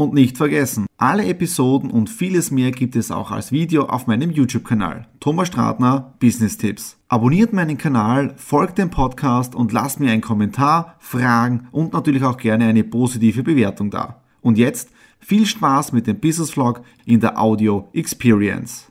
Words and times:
Und 0.00 0.14
nicht 0.14 0.38
vergessen, 0.38 0.86
alle 0.96 1.26
Episoden 1.26 1.90
und 1.90 2.08
vieles 2.08 2.50
mehr 2.50 2.70
gibt 2.70 2.96
es 2.96 3.10
auch 3.10 3.30
als 3.30 3.52
Video 3.52 3.84
auf 3.84 4.06
meinem 4.06 4.30
YouTube-Kanal. 4.30 5.06
Thomas 5.20 5.48
Stratner, 5.48 6.14
Business 6.18 6.56
Tipps. 6.56 6.96
Abonniert 7.08 7.52
meinen 7.52 7.76
Kanal, 7.76 8.32
folgt 8.38 8.78
dem 8.78 8.88
Podcast 8.88 9.54
und 9.54 9.72
lasst 9.72 10.00
mir 10.00 10.10
einen 10.10 10.22
Kommentar, 10.22 10.96
Fragen 11.00 11.68
und 11.70 11.92
natürlich 11.92 12.24
auch 12.24 12.38
gerne 12.38 12.64
eine 12.64 12.82
positive 12.82 13.42
Bewertung 13.42 13.90
da. 13.90 14.22
Und 14.40 14.56
jetzt 14.56 14.88
viel 15.18 15.44
Spaß 15.44 15.92
mit 15.92 16.06
dem 16.06 16.18
Business 16.18 16.52
Vlog 16.52 16.80
in 17.04 17.20
der 17.20 17.38
Audio 17.38 17.90
Experience. 17.92 18.90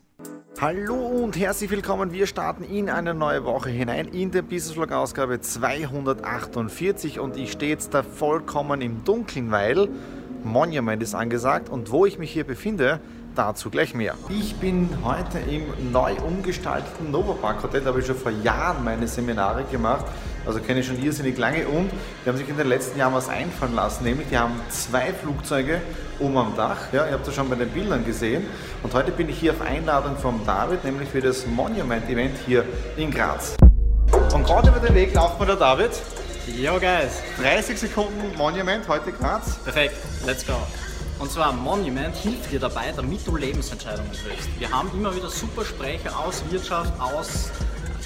Hallo 0.62 0.94
und 0.94 1.40
herzlich 1.40 1.72
willkommen. 1.72 2.12
Wir 2.12 2.28
starten 2.28 2.64
in 2.64 2.88
eine 2.88 3.16
neue 3.16 3.46
Woche 3.46 3.72
hinein 3.72 4.10
in 4.10 4.30
der 4.30 4.44
Business 4.44 4.74
Vlog 4.74 4.92
Ausgabe 4.92 5.42
248 5.42 7.20
und 7.20 7.36
ich 7.36 7.54
stehe 7.54 7.72
jetzt 7.72 7.96
da 7.96 8.04
vollkommen 8.04 8.82
im 8.82 9.04
Dunkeln, 9.06 9.50
weil 9.50 9.90
Monument 10.44 11.02
ist 11.02 11.16
angesagt 11.16 11.70
und 11.70 11.92
wo 11.92 12.06
ich 12.06 12.18
mich 12.18 12.32
hier 12.32 12.44
befinde, 12.44 13.00
dazu 13.36 13.70
gleich 13.70 13.94
mehr. 13.94 14.16
Ich 14.30 14.56
bin 14.56 14.90
heute 15.04 15.40
im 15.40 15.92
neu 15.92 16.14
umgestalteten 16.26 17.12
Novopark 17.12 17.64
Hotel, 17.64 17.82
da 17.82 17.90
habe 17.90 18.00
ich 18.00 18.06
schon 18.06 18.16
vor 18.16 18.32
Jahren 18.32 18.84
meine 18.84 19.08
Seminare 19.08 19.64
gemacht, 19.72 20.06
also 20.46 20.60
kenne 20.60 20.82
ich 20.82 20.88
schon 20.88 21.02
irrsinnig 21.02 21.38
lange 21.38 21.68
und 21.68 21.90
die 22.26 22.30
haben 22.30 22.38
sich 22.38 22.50
in 22.50 22.58
den 22.58 22.68
letzten 22.68 23.00
Jahren 23.00 23.14
was 23.14 23.30
einfallen 23.30 23.76
lassen, 23.76 24.04
nämlich 24.04 24.28
die 24.30 24.38
haben 24.38 24.56
zwei 24.70 25.14
Flugzeuge 25.14 25.82
oben 26.20 26.38
am 26.38 26.56
Dach, 26.56 26.92
ja, 26.92 27.06
ihr 27.06 27.14
habt 27.14 27.28
das 27.28 27.36
schon 27.36 27.50
bei 27.50 27.56
den 27.56 27.70
Bildern 27.70 28.06
gesehen 28.06 28.46
und 28.84 28.94
heute 28.94 29.12
bin 29.12 29.30
ich 29.30 29.40
hier 29.40 29.54
auf 29.54 29.62
Einladung 29.62 30.18
von 30.18 30.46
David, 30.46 30.84
nämlich 30.84 31.10
für 31.10 31.22
das 31.22 31.46
Monument 31.48 32.10
Event 32.10 32.36
hier 32.46 32.66
in 32.98 33.12
Graz. 33.12 33.56
Und 34.34 34.46
gerade 34.46 34.70
über 34.70 34.80
den 34.80 34.96
Weg 34.96 35.14
lauft 35.14 35.40
mir 35.40 35.46
der 35.46 35.56
David. 35.56 35.92
Yo 36.48 36.80
guys. 36.80 37.22
30 37.38 37.78
Sekunden 37.78 38.36
Monument, 38.38 38.88
heute 38.88 39.12
Graz. 39.12 39.58
Perfekt, 39.64 39.96
let's 40.26 40.46
go. 40.46 40.56
Und 41.20 41.32
zwar 41.32 41.52
Monument 41.52 42.16
hilft 42.16 42.52
dir 42.52 42.60
dabei, 42.60 42.94
damit 42.96 43.28
du 43.28 43.36
Lebensentscheidungen 43.36 44.12
triffst. 44.12 44.48
Wir 44.58 44.72
haben 44.72 44.90
immer 44.94 45.16
wieder 45.16 45.30
super 45.30 45.66
Sprecher 45.66 46.18
aus 46.18 46.44
Wirtschaft, 46.50 46.94
aus 47.00 47.52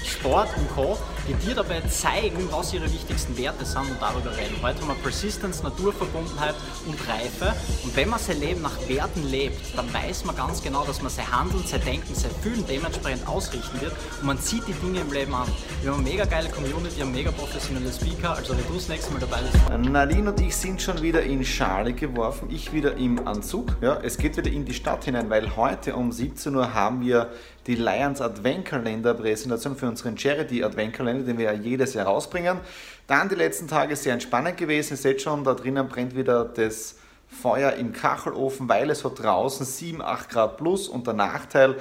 Sport 0.04 0.48
und 0.56 0.68
Co., 0.74 0.98
die 1.28 1.34
dir 1.46 1.54
dabei 1.54 1.80
zeigen, 1.82 2.48
was 2.50 2.74
ihre 2.74 2.84
wichtigsten 2.92 3.36
Werte 3.38 3.64
sind 3.64 3.90
und 3.90 4.00
darüber 4.00 4.36
reden. 4.36 4.56
Heute 4.62 4.80
haben 4.80 4.88
wir 4.88 4.94
Persistence, 4.96 5.62
Naturverbundenheit 5.62 6.54
und 6.86 6.96
Reife. 7.08 7.54
Und 7.82 7.96
wenn 7.96 8.10
man 8.10 8.18
sein 8.18 8.40
Leben 8.40 8.62
nach 8.62 8.76
Werten 8.88 9.26
lebt, 9.30 9.76
dann 9.76 9.92
weiß 9.92 10.24
man 10.24 10.36
ganz 10.36 10.62
genau, 10.62 10.84
dass 10.84 11.00
man 11.00 11.10
sein 11.10 11.30
Handeln, 11.30 11.64
sein 11.66 11.82
Denken, 11.84 12.14
sein 12.14 12.30
Fühlen 12.42 12.64
dementsprechend 12.68 13.26
ausrichten 13.26 13.80
wird 13.80 13.92
und 14.20 14.26
man 14.26 14.38
zieht 14.38 14.66
die 14.66 14.72
Dinge 14.72 15.00
im 15.00 15.12
Leben 15.12 15.34
an. 15.34 15.48
Wir 15.82 15.92
haben 15.92 16.00
eine 16.00 16.10
mega 16.10 16.24
geile 16.24 16.48
Community, 16.50 17.00
einen 17.00 17.12
mega 17.12 17.30
professionelle 17.30 17.92
Speaker, 17.92 18.36
also 18.36 18.56
wenn 18.56 18.66
du 18.66 18.74
das 18.74 18.88
nächste 18.88 19.12
Mal 19.12 19.20
dabei 19.20 19.40
bist. 19.42 19.90
Nadine 19.90 20.30
und 20.30 20.40
ich 20.40 20.56
sind 20.56 20.82
schon 20.82 21.00
wieder 21.02 21.22
in 21.22 21.44
Schale 21.44 21.92
geworfen, 21.92 22.48
ich 22.50 22.72
wieder 22.72 22.96
im 22.96 23.26
Anzug. 23.26 23.76
Ja, 23.80 23.98
es 24.02 24.18
geht 24.18 24.36
wieder 24.36 24.50
in 24.50 24.64
die 24.64 24.74
Stadt 24.74 25.04
hinein, 25.04 25.30
weil 25.30 25.56
heute 25.56 25.96
um 25.96 26.12
17 26.12 26.54
Uhr 26.54 26.74
haben 26.74 27.00
wir 27.00 27.30
die 27.66 27.76
Lions 27.76 28.20
Adventkalender 28.20 29.14
Präsentation 29.14 29.76
für 29.76 29.88
unseren 29.88 30.18
Charity 30.18 30.62
Adventkalender, 30.62 31.24
den 31.24 31.38
wir 31.38 31.46
ja 31.46 31.52
jedes 31.52 31.94
Jahr 31.94 32.06
rausbringen. 32.06 32.60
Dann 33.06 33.28
die 33.28 33.34
letzten 33.34 33.68
Tage 33.68 33.96
sehr 33.96 34.12
entspannend 34.12 34.56
gewesen. 34.56 34.94
Ihr 34.94 34.98
seht 34.98 35.22
schon, 35.22 35.44
da 35.44 35.54
drinnen 35.54 35.88
brennt 35.88 36.14
wieder 36.14 36.44
das 36.44 36.96
Feuer 37.28 37.72
im 37.72 37.92
Kachelofen, 37.92 38.68
weil 38.68 38.90
es 38.90 39.00
so 39.00 39.12
draußen 39.14 39.66
7, 39.66 40.02
8 40.02 40.30
Grad 40.30 40.56
plus 40.58 40.88
und 40.88 41.06
der 41.06 41.14
Nachteil, 41.14 41.76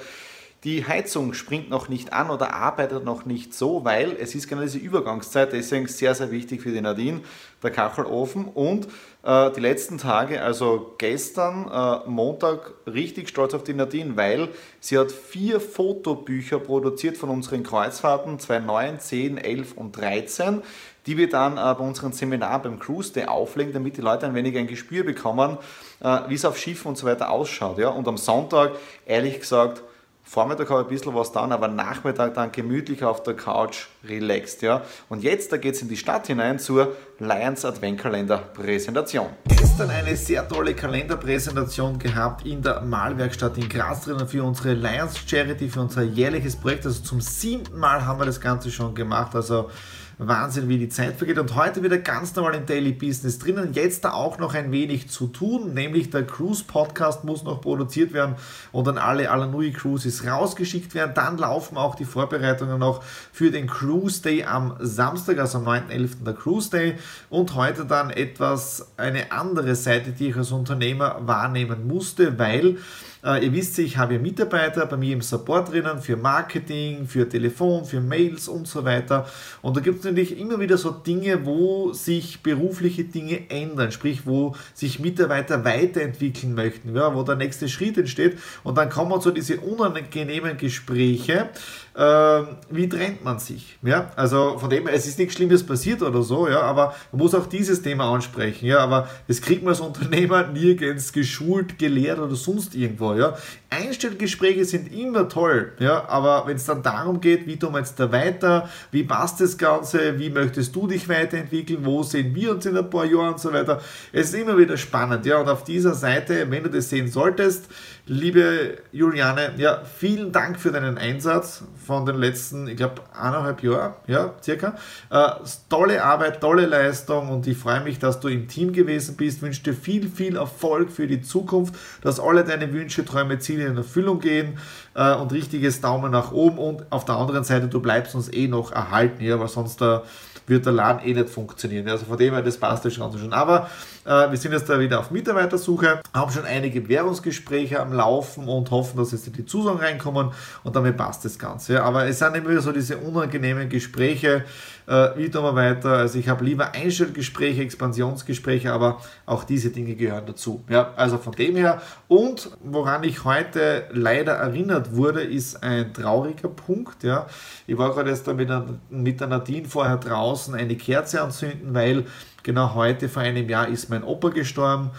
die 0.63 0.85
Heizung 0.87 1.33
springt 1.33 1.69
noch 1.69 1.89
nicht 1.89 2.13
an 2.13 2.29
oder 2.29 2.53
arbeitet 2.53 3.03
noch 3.03 3.25
nicht 3.25 3.53
so, 3.53 3.83
weil 3.83 4.15
es 4.17 4.33
ist 4.33 4.47
genau 4.47 4.61
diese 4.61 4.77
Übergangszeit, 4.77 5.51
deswegen 5.51 5.87
sehr, 5.87 6.15
sehr 6.15 6.31
wichtig 6.31 6.61
für 6.61 6.71
die 6.71 6.79
Nadine, 6.79 7.19
der 7.61 7.71
Kachelofen. 7.71 8.45
Und 8.45 8.87
äh, 9.23 9.51
die 9.51 9.59
letzten 9.59 9.97
Tage, 9.97 10.41
also 10.41 10.95
gestern, 10.97 11.69
äh, 11.69 12.09
Montag, 12.09 12.73
richtig 12.87 13.27
stolz 13.27 13.53
auf 13.53 13.65
die 13.65 13.73
Nadine, 13.73 14.15
weil 14.15 14.49
sie 14.79 14.97
hat 14.97 15.11
vier 15.11 15.59
Fotobücher 15.59 16.59
produziert 16.59 17.17
von 17.17 17.29
unseren 17.29 17.63
Kreuzfahrten, 17.63 18.39
2009, 18.39 18.99
10, 18.99 19.37
11 19.37 19.73
und 19.73 19.97
13 19.97 20.61
die 21.05 21.17
wir 21.17 21.27
dann 21.27 21.57
äh, 21.57 21.75
bei 21.77 21.85
unserem 21.85 22.13
Seminar 22.13 22.61
beim 22.61 22.79
Cruise 22.79 23.11
Day 23.11 23.25
auflegen, 23.25 23.73
damit 23.73 23.97
die 23.97 24.01
Leute 24.01 24.25
ein 24.25 24.35
wenig 24.35 24.57
ein 24.57 24.67
Gespür 24.67 25.03
bekommen, 25.03 25.57
äh, 26.01 26.19
wie 26.29 26.35
es 26.35 26.45
auf 26.45 26.57
Schiffen 26.57 26.87
und 26.87 26.97
so 26.97 27.05
weiter 27.05 27.29
ausschaut. 27.29 27.77
Ja? 27.77 27.89
Und 27.89 28.07
am 28.07 28.15
Sonntag, 28.15 28.71
ehrlich 29.05 29.41
gesagt, 29.41 29.83
Vormittag 30.25 30.69
habe 30.69 30.81
ich 30.81 30.87
ein 30.87 30.89
bisschen 30.89 31.13
was 31.13 31.33
dann, 31.33 31.51
aber 31.51 31.67
Nachmittag 31.67 32.33
dann 32.33 32.51
gemütlich 32.51 33.03
auf 33.03 33.23
der 33.23 33.35
Couch 33.35 33.87
relaxed. 34.05 34.61
Ja? 34.61 34.81
Und 35.09 35.21
jetzt, 35.21 35.51
da 35.51 35.57
geht 35.57 35.75
es 35.75 35.81
in 35.81 35.89
die 35.89 35.97
Stadt 35.97 36.27
hinein 36.27 36.59
zur 36.59 36.95
Lions 37.19 37.65
Adventkalender 37.65 38.37
Präsentation. 38.37 39.27
Gestern 39.45 39.89
eine 39.89 40.15
sehr 40.15 40.47
tolle 40.47 40.73
Kalenderpräsentation 40.75 41.99
gehabt 41.99 42.45
in 42.45 42.61
der 42.61 42.81
Malwerkstatt 42.81 43.57
in 43.57 43.67
Graz 43.67 44.05
drinnen 44.05 44.27
für 44.27 44.43
unsere 44.43 44.73
Lions 44.73 45.19
Charity, 45.27 45.69
für 45.69 45.81
unser 45.81 46.03
jährliches 46.03 46.55
Projekt. 46.55 46.85
Also 46.85 47.03
zum 47.03 47.19
siebten 47.19 47.77
Mal 47.77 48.05
haben 48.05 48.19
wir 48.19 48.25
das 48.25 48.39
Ganze 48.39 48.71
schon 48.71 48.95
gemacht. 48.95 49.35
Also 49.35 49.69
Wahnsinn, 50.17 50.69
wie 50.69 50.77
die 50.77 50.89
Zeit 50.89 51.17
vergeht. 51.17 51.39
Und 51.39 51.55
heute 51.55 51.83
wieder 51.83 51.97
ganz 51.97 52.35
normal 52.35 52.55
im 52.55 52.65
Daily 52.65 52.91
Business 52.91 53.39
drinnen. 53.39 53.73
Jetzt 53.73 54.05
da 54.05 54.13
auch 54.13 54.37
noch 54.37 54.53
ein 54.53 54.71
wenig 54.71 55.09
zu 55.09 55.27
tun, 55.27 55.73
nämlich 55.73 56.09
der 56.09 56.25
Cruise 56.25 56.63
Podcast 56.65 57.23
muss 57.23 57.43
noch 57.43 57.61
produziert 57.61 58.13
werden 58.13 58.35
und 58.71 58.87
dann 58.87 58.97
alle 58.97 59.31
Alanui 59.31 59.71
Cruises 59.71 60.25
rausgeschickt 60.25 60.93
werden. 60.93 61.13
Dann 61.15 61.37
laufen 61.37 61.77
auch 61.77 61.95
die 61.95 62.05
Vorbereitungen 62.05 62.79
noch 62.79 63.03
für 63.31 63.51
den 63.51 63.67
Cruise 63.67 64.21
Day 64.21 64.43
am 64.43 64.75
Samstag, 64.79 65.39
also 65.39 65.59
am 65.59 65.67
9.11. 65.67 66.23
der 66.23 66.33
Cruise 66.33 66.69
Day. 66.69 66.95
Und 67.29 67.55
heute 67.55 67.85
dann 67.85 68.09
etwas 68.09 68.91
eine 68.97 69.31
andere 69.31 69.75
Seite, 69.75 70.11
die 70.11 70.29
ich 70.29 70.35
als 70.35 70.51
Unternehmer 70.51 71.17
wahrnehmen 71.21 71.87
musste, 71.87 72.37
weil 72.37 72.77
äh, 73.23 73.45
ihr 73.45 73.53
wisst, 73.53 73.79
ich 73.79 73.97
habe 73.97 74.19
Mitarbeiter 74.19 74.85
bei 74.85 74.97
mir 74.97 75.13
im 75.13 75.21
Support 75.21 75.71
drinnen 75.71 76.01
für 76.01 76.17
Marketing, 76.17 77.07
für 77.07 77.27
Telefon, 77.27 77.85
für 77.85 78.01
Mails 78.01 78.47
und 78.49 78.67
so 78.67 78.83
weiter. 78.83 79.27
Und 79.61 79.77
da 79.77 79.81
gibt 79.81 80.02
natürlich 80.03 80.37
immer 80.39 80.59
wieder 80.59 80.77
so 80.77 80.91
Dinge, 80.91 81.45
wo 81.45 81.93
sich 81.93 82.41
berufliche 82.41 83.03
Dinge 83.03 83.49
ändern, 83.49 83.91
sprich, 83.91 84.25
wo 84.25 84.55
sich 84.73 84.99
Mitarbeiter 84.99 85.63
weiterentwickeln 85.65 86.53
möchten, 86.55 86.95
ja, 86.95 87.13
wo 87.15 87.23
der 87.23 87.35
nächste 87.35 87.69
Schritt 87.69 87.97
entsteht. 87.97 88.37
Und 88.63 88.77
dann 88.77 88.89
kommen 88.89 89.19
so 89.21 89.31
diese 89.31 89.59
unangenehmen 89.59 90.57
Gespräche. 90.57 91.49
Äh, 91.95 92.41
wie 92.71 92.89
trennt 92.89 93.23
man 93.23 93.37
sich? 93.37 93.77
Ja, 93.83 94.11
also 94.15 94.57
von 94.57 94.67
dem, 94.67 94.87
es 94.87 95.05
ist 95.05 95.19
nichts 95.19 95.35
Schlimmes 95.35 95.63
passiert 95.63 96.01
oder 96.01 96.23
so, 96.23 96.47
ja, 96.47 96.61
aber 96.61 96.95
man 97.11 97.21
muss 97.21 97.35
auch 97.35 97.45
dieses 97.45 97.83
Thema 97.83 98.11
ansprechen, 98.11 98.65
ja, 98.65 98.79
aber 98.79 99.07
das 99.27 99.41
kriegt 99.41 99.61
man 99.61 99.73
als 99.73 99.79
Unternehmer 99.81 100.47
nirgends 100.47 101.13
geschult, 101.13 101.77
gelehrt 101.77 102.17
oder 102.17 102.35
sonst 102.35 102.73
irgendwo 102.73 103.13
ja. 103.13 103.37
Einstellgespräche 103.69 104.65
sind 104.65 104.91
immer 104.91 105.29
toll, 105.29 105.73
ja, 105.77 106.09
aber 106.09 106.47
wenn 106.47 106.55
es 106.55 106.65
dann 106.65 106.81
darum 106.81 107.21
geht, 107.21 107.45
wie 107.45 107.57
tun 107.57 107.73
wir 107.73 107.79
jetzt 107.79 107.99
da 107.99 108.11
weiter, 108.11 108.69
wie 108.89 109.03
passt 109.03 109.39
das 109.39 109.55
Ganze, 109.59 110.17
wie 110.17 110.31
möchtest 110.31 110.75
du 110.75 110.87
dich 110.87 111.07
weiterentwickeln, 111.07 111.85
wo 111.85 112.01
sehen 112.01 112.33
wir 112.33 112.53
uns 112.53 112.65
in 112.65 112.75
ein 112.75 112.89
paar 112.89 113.05
Jahren 113.05 113.33
und 113.33 113.39
so 113.39 113.53
weiter, 113.53 113.79
es 114.11 114.29
ist 114.29 114.33
immer 114.33 114.57
wieder 114.57 114.77
spannend, 114.77 115.27
ja, 115.27 115.37
und 115.37 115.47
auf 115.47 115.63
dieser 115.63 115.93
Seite, 115.93 116.49
wenn 116.49 116.63
du 116.63 116.71
das 116.71 116.89
sehen 116.89 117.07
solltest, 117.07 117.67
liebe 118.05 118.79
Juliane, 118.91 119.53
ja, 119.57 119.81
vielen 119.83 120.33
Dank 120.33 120.59
für 120.59 120.71
deinen 120.71 120.97
Einsatz 120.97 121.63
von 121.85 122.05
den 122.05 122.17
letzten, 122.17 122.67
ich 122.67 122.75
glaube, 122.75 123.01
eineinhalb 123.17 123.63
Jahren, 123.63 123.93
ja, 124.07 124.33
circa. 124.43 124.75
Äh, 125.09 125.29
tolle 125.69 126.03
Arbeit, 126.03 126.41
tolle 126.41 126.65
Leistung 126.65 127.29
und 127.29 127.47
ich 127.47 127.57
freue 127.57 127.81
mich, 127.81 127.99
dass 127.99 128.19
du 128.19 128.27
im 128.27 128.49
Team 128.49 128.73
gewesen 128.73 129.15
bist, 129.15 129.41
wünsche 129.41 129.63
dir 129.63 129.73
viel, 129.73 130.09
viel 130.09 130.35
Erfolg 130.35 130.91
für 130.91 131.07
die 131.07 131.21
Zukunft, 131.21 131.75
dass 132.01 132.19
alle 132.19 132.43
deine 132.43 132.73
Wünsche, 132.73 133.05
Träume, 133.05 133.39
Ziele 133.39 133.67
in 133.67 133.77
Erfüllung 133.77 134.19
gehen 134.19 134.57
äh, 134.95 135.13
und 135.15 135.31
richtiges 135.31 135.79
Daumen 135.79 136.11
nach 136.11 136.33
oben 136.33 136.57
und 136.57 136.91
auf 136.91 137.05
der 137.05 137.15
anderen 137.15 137.45
Seite, 137.45 137.67
du 137.67 137.79
bleibst 137.79 138.15
uns 138.15 138.31
eh 138.33 138.47
noch 138.49 138.73
erhalten, 138.73 139.23
ja, 139.23 139.39
weil 139.39 139.47
sonst 139.47 139.81
äh, 139.81 139.99
wird 140.47 140.65
der 140.65 140.73
Laden 140.73 141.07
eh 141.07 141.13
nicht 141.13 141.29
funktionieren. 141.29 141.87
Also 141.87 142.05
von 142.05 142.17
dem 142.17 142.33
her, 142.33 142.43
das 142.43 142.57
passt 142.57 142.83
ja 142.83 142.91
schon. 142.91 143.31
Aber 143.31 143.69
wir 144.05 144.37
sind 144.37 144.51
jetzt 144.51 144.69
da 144.69 144.79
wieder 144.79 144.99
auf 144.99 145.11
Mitarbeitersuche, 145.11 146.01
haben 146.13 146.31
schon 146.31 146.45
einige 146.45 146.87
Währungsgespräche 146.89 147.79
am 147.79 147.93
Laufen 147.93 148.47
und 148.47 148.69
hoffen, 148.71 148.97
dass 148.97 149.11
jetzt 149.11 149.35
die 149.35 149.45
Zusagen 149.45 149.79
reinkommen 149.79 150.31
und 150.63 150.75
damit 150.75 150.97
passt 150.97 151.23
das 151.25 151.39
Ganze. 151.39 151.81
Aber 151.83 152.05
es 152.05 152.19
sind 152.19 152.35
immer 152.35 152.49
wieder 152.49 152.61
so 152.61 152.71
diese 152.71 152.97
unangenehmen 152.97 153.69
Gespräche, 153.69 154.43
äh, 154.87 155.09
wie 155.15 155.29
tun 155.29 155.43
wir 155.43 155.55
weiter. 155.55 155.91
Also 155.91 156.19
ich 156.19 156.27
habe 156.27 156.43
lieber 156.43 156.73
Einstellgespräche, 156.73 157.61
Expansionsgespräche, 157.61 158.71
aber 158.73 158.99
auch 159.25 159.43
diese 159.43 159.69
Dinge 159.69 159.95
gehören 159.95 160.25
dazu. 160.25 160.63
Ja, 160.69 160.91
also 160.95 161.17
von 161.17 161.33
dem 161.33 161.55
her. 161.55 161.81
Und 162.07 162.51
woran 162.63 163.03
ich 163.03 163.23
heute 163.23 163.85
leider 163.91 164.33
erinnert 164.33 164.95
wurde, 164.95 165.21
ist 165.21 165.63
ein 165.63 165.93
trauriger 165.93 166.49
Punkt. 166.49 167.03
Ja. 167.03 167.27
Ich 167.67 167.77
war 167.77 167.93
gerade 167.93 168.13
da 168.13 168.33
mit, 168.33 168.49
mit 168.89 169.19
der 169.19 169.27
Nadine 169.27 169.67
vorher 169.67 169.97
draußen 169.97 170.53
eine 170.55 170.75
Kerze 170.75 171.21
anzünden, 171.21 171.73
weil 171.73 172.05
genau 172.43 172.75
heute 172.75 173.09
vor 173.09 173.23
einem 173.23 173.49
Jahr 173.49 173.67
ist 173.67 173.89
mein 173.89 174.03
Opa 174.03 174.29
gestorben. 174.29 174.91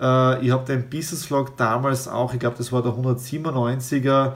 Äh, 0.00 0.44
ich 0.44 0.50
habe 0.50 0.64
den 0.64 0.88
Business 0.88 1.26
Vlog 1.26 1.56
damals 1.56 2.08
auch, 2.08 2.32
ich 2.32 2.40
glaube, 2.40 2.56
das 2.56 2.72
war 2.72 2.82
der 2.82 2.92
197er, 2.92 4.32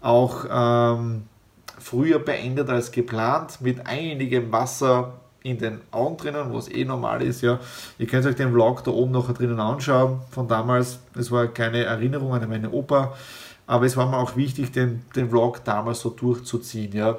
auch 0.00 0.44
ähm, 0.50 1.22
früher 1.78 2.18
beendet 2.18 2.68
als 2.68 2.92
geplant, 2.92 3.60
mit 3.60 3.86
einigem 3.86 4.52
Wasser 4.52 5.14
in 5.42 5.58
den 5.58 5.80
Augen 5.90 6.16
drinnen, 6.18 6.52
was 6.52 6.70
eh 6.70 6.84
normal 6.84 7.22
ist. 7.22 7.40
Ja. 7.40 7.58
Ihr 7.98 8.06
könnt 8.06 8.26
euch 8.26 8.36
den 8.36 8.52
Vlog 8.52 8.84
da 8.84 8.90
oben 8.90 9.12
noch 9.12 9.32
drinnen 9.32 9.58
anschauen 9.58 10.20
von 10.30 10.46
damals. 10.48 11.00
Es 11.18 11.30
war 11.30 11.46
keine 11.48 11.84
Erinnerung 11.84 12.34
an 12.34 12.48
meine 12.48 12.70
Opa, 12.70 13.14
aber 13.66 13.86
es 13.86 13.96
war 13.96 14.06
mir 14.06 14.18
auch 14.18 14.36
wichtig, 14.36 14.72
den, 14.72 15.02
den 15.16 15.30
Vlog 15.30 15.64
damals 15.64 16.00
so 16.00 16.10
durchzuziehen. 16.10 16.92
Ja. 16.92 17.18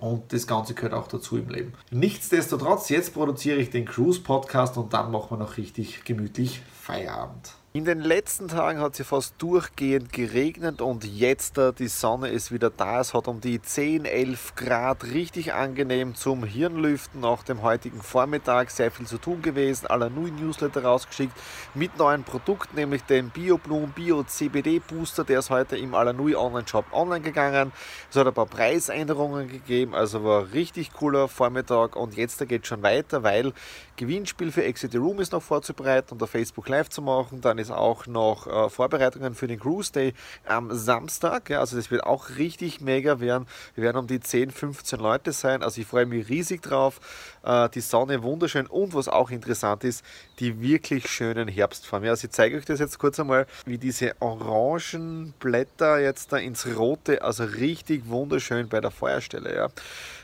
Und 0.00 0.32
das 0.32 0.46
Ganze 0.46 0.74
gehört 0.74 0.94
auch 0.94 1.08
dazu 1.08 1.36
im 1.36 1.48
Leben. 1.50 1.74
Nichtsdestotrotz, 1.90 2.88
jetzt 2.88 3.12
produziere 3.12 3.58
ich 3.58 3.70
den 3.70 3.84
Cruise 3.84 4.20
Podcast 4.20 4.78
und 4.78 4.92
dann 4.94 5.10
machen 5.10 5.30
wir 5.30 5.36
noch 5.36 5.58
richtig 5.58 6.04
gemütlich 6.04 6.62
Feierabend. 6.80 7.52
In 7.72 7.84
den 7.84 8.00
letzten 8.00 8.48
Tagen 8.48 8.80
hat 8.80 8.98
es 8.98 9.06
fast 9.06 9.36
durchgehend 9.38 10.12
geregnet 10.12 10.80
und 10.80 11.04
jetzt 11.04 11.56
äh, 11.56 11.72
die 11.72 11.86
Sonne 11.86 12.28
ist 12.28 12.50
wieder 12.50 12.68
da. 12.68 12.98
Es 12.98 13.14
hat 13.14 13.28
um 13.28 13.40
die 13.40 13.62
10, 13.62 14.06
11 14.06 14.56
Grad 14.56 15.04
richtig 15.04 15.52
angenehm 15.52 16.16
zum 16.16 16.42
Hirnlüften 16.42 17.20
nach 17.20 17.44
dem 17.44 17.62
heutigen 17.62 18.02
Vormittag. 18.02 18.72
Sehr 18.72 18.90
viel 18.90 19.06
zu 19.06 19.18
tun 19.18 19.40
gewesen. 19.40 19.86
Alanui 19.86 20.32
Newsletter 20.32 20.82
rausgeschickt 20.82 21.32
mit 21.74 21.96
neuen 21.96 22.24
Produkten, 22.24 22.74
nämlich 22.74 23.04
dem 23.04 23.30
BioBloom 23.30 23.92
Bio 23.92 24.24
CBD 24.24 24.80
Booster. 24.80 25.22
Der 25.22 25.38
ist 25.38 25.50
heute 25.50 25.76
im 25.76 25.94
Alanui 25.94 26.34
Online 26.34 26.66
Shop 26.66 26.86
online 26.90 27.20
gegangen. 27.20 27.70
Es 28.10 28.16
hat 28.16 28.26
ein 28.26 28.34
paar 28.34 28.46
Preisänderungen 28.46 29.46
gegeben, 29.46 29.94
also 29.94 30.24
war 30.24 30.52
richtig 30.52 30.92
cooler 30.92 31.28
Vormittag 31.28 31.94
und 31.94 32.16
jetzt 32.16 32.40
geht 32.48 32.62
es 32.62 32.68
schon 32.68 32.82
weiter, 32.82 33.22
weil 33.22 33.52
Gewinnspiel 34.00 34.50
für 34.50 34.64
Exit 34.64 34.92
the 34.92 34.98
Room 34.98 35.20
ist 35.20 35.32
noch 35.32 35.42
vorzubereiten 35.42 36.14
und 36.14 36.22
auf 36.22 36.30
Facebook 36.30 36.66
Live 36.70 36.88
zu 36.88 37.02
machen. 37.02 37.42
Dann 37.42 37.58
ist 37.58 37.70
auch 37.70 38.06
noch 38.06 38.46
äh, 38.46 38.70
Vorbereitungen 38.70 39.34
für 39.34 39.46
den 39.46 39.60
Cruise 39.60 39.92
Day 39.92 40.14
am 40.46 40.74
Samstag. 40.74 41.50
Ja, 41.50 41.60
also 41.60 41.76
das 41.76 41.90
wird 41.90 42.04
auch 42.04 42.30
richtig 42.38 42.80
mega 42.80 43.20
werden. 43.20 43.46
Wir 43.74 43.84
werden 43.84 43.98
um 43.98 44.06
die 44.06 44.18
10, 44.18 44.52
15 44.52 44.98
Leute 44.98 45.32
sein. 45.32 45.62
Also 45.62 45.82
ich 45.82 45.86
freue 45.86 46.06
mich 46.06 46.30
riesig 46.30 46.62
drauf. 46.62 46.98
Äh, 47.42 47.68
die 47.68 47.82
Sonne 47.82 48.22
wunderschön 48.22 48.66
und 48.66 48.94
was 48.94 49.06
auch 49.06 49.30
interessant 49.30 49.84
ist, 49.84 50.02
die 50.38 50.62
wirklich 50.62 51.06
schönen 51.06 51.46
Herbstfarben. 51.46 52.06
Ja, 52.06 52.12
also 52.12 52.26
ich 52.26 52.32
zeige 52.32 52.56
euch 52.56 52.64
das 52.64 52.80
jetzt 52.80 52.98
kurz 52.98 53.20
einmal, 53.20 53.46
wie 53.66 53.76
diese 53.76 54.14
orangen 54.20 55.34
Blätter 55.40 55.98
jetzt 55.98 56.32
da 56.32 56.38
ins 56.38 56.66
Rote, 56.66 57.22
also 57.22 57.44
richtig 57.44 58.08
wunderschön 58.08 58.70
bei 58.70 58.80
der 58.80 58.90
Feuerstelle. 58.90 59.54
Ja. 59.54 59.68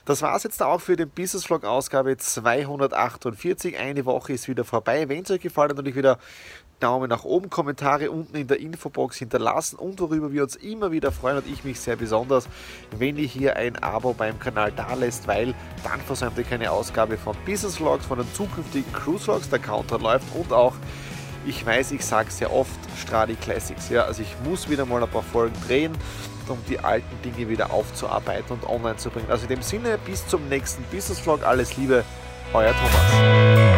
Das 0.06 0.22
war 0.22 0.36
es 0.36 0.44
jetzt 0.44 0.62
auch 0.62 0.80
für 0.80 0.94
den 0.94 1.10
Business 1.10 1.44
Vlog 1.44 1.64
Ausgabe 1.64 2.16
248. 2.16 3.65
Eine 3.74 4.04
Woche 4.04 4.34
ist 4.34 4.46
wieder 4.46 4.64
vorbei. 4.64 5.08
Wenn 5.08 5.24
es 5.24 5.30
euch 5.30 5.40
gefallen 5.40 5.70
hat, 5.70 5.76
natürlich 5.76 5.96
wieder 5.96 6.18
Daumen 6.78 7.08
nach 7.08 7.24
oben, 7.24 7.48
Kommentare 7.48 8.10
unten 8.10 8.36
in 8.36 8.48
der 8.48 8.60
Infobox 8.60 9.16
hinterlassen 9.16 9.76
und 9.76 9.98
worüber 9.98 10.30
wir 10.32 10.42
uns 10.42 10.56
immer 10.56 10.92
wieder 10.92 11.10
freuen 11.10 11.38
und 11.38 11.46
ich 11.46 11.64
mich 11.64 11.80
sehr 11.80 11.96
besonders, 11.96 12.48
wenn 12.98 13.16
ihr 13.16 13.26
hier 13.26 13.56
ein 13.56 13.82
Abo 13.82 14.12
beim 14.12 14.38
Kanal 14.38 14.72
da 14.72 14.92
lässt, 14.94 15.26
weil 15.26 15.54
dann 15.82 16.00
versäumt 16.00 16.36
ihr 16.36 16.44
keine 16.44 16.70
Ausgabe 16.70 17.16
von 17.16 17.34
Business 17.46 17.76
Vlogs, 17.76 18.04
von 18.04 18.18
den 18.18 18.32
zukünftigen 18.34 18.92
Cruise 18.92 19.24
Vlogs, 19.24 19.48
der 19.48 19.58
Counter 19.58 19.98
läuft 19.98 20.26
und 20.34 20.52
auch, 20.52 20.74
ich 21.46 21.64
weiß, 21.64 21.92
ich 21.92 22.04
sage 22.04 22.30
sehr 22.30 22.52
oft, 22.52 22.78
Stradi 22.98 23.36
Classics. 23.36 23.88
Ja, 23.88 24.02
also 24.02 24.20
ich 24.20 24.36
muss 24.44 24.68
wieder 24.68 24.84
mal 24.84 25.02
ein 25.02 25.08
paar 25.08 25.22
Folgen 25.22 25.56
drehen, 25.66 25.92
um 26.48 26.58
die 26.68 26.78
alten 26.80 27.22
Dinge 27.22 27.48
wieder 27.48 27.72
aufzuarbeiten 27.72 28.52
und 28.52 28.68
online 28.68 28.96
zu 28.96 29.10
bringen. 29.10 29.30
Also 29.30 29.44
in 29.44 29.50
dem 29.50 29.62
Sinne, 29.62 29.98
bis 30.04 30.26
zum 30.26 30.48
nächsten 30.48 30.82
Business 30.84 31.20
Vlog, 31.20 31.44
alles 31.44 31.76
Liebe, 31.76 32.04
آیا 32.52 32.72
توماس 32.72 33.75